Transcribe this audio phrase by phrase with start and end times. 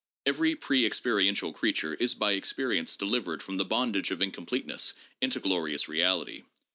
[0.25, 5.39] Every pre experiential creature is by experience deliv ered from the bondage of incompleteness into
[5.39, 6.41] glorious reality.